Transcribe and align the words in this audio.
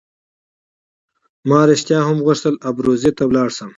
ما 1.49 1.59
رښتیا 1.71 1.99
هم 2.07 2.17
غوښتل 2.25 2.53
ابروزي 2.69 3.11
ته 3.17 3.23
ولاړ 3.29 3.49
شم. 3.57 3.69